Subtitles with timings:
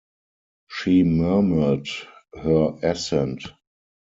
[0.67, 1.87] She murmured
[2.33, 3.43] her assent.